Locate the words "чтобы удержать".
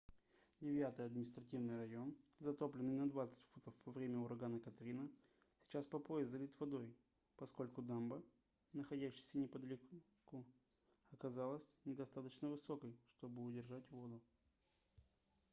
13.11-13.87